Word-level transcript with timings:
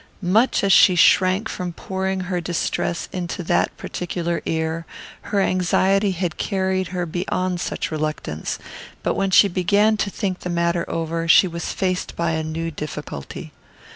Much 0.23 0.63
as 0.63 0.73
she 0.73 0.95
shrank 0.95 1.47
from 1.47 1.73
pouring 1.73 2.21
her 2.21 2.41
distress 2.41 3.07
into 3.11 3.43
that 3.43 3.77
particular 3.77 4.41
ear, 4.47 4.83
her 5.29 5.39
anxiety 5.39 6.09
had 6.09 6.37
carried 6.37 6.87
her 6.87 7.05
beyond 7.05 7.61
such 7.61 7.91
reluctance; 7.91 8.57
but 9.03 9.13
when 9.13 9.29
she 9.29 9.47
began 9.47 9.95
to 9.97 10.09
think 10.09 10.39
the 10.39 10.49
matter 10.49 10.89
over 10.89 11.27
she 11.27 11.47
was 11.47 11.71
faced 11.71 12.15
by 12.15 12.31
a 12.31 12.43
new 12.43 12.71
difficulty. 12.71 13.51